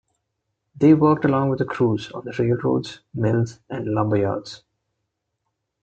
[0.75, 4.63] They worked along with the crews on the railroads, mills, and lumber yards.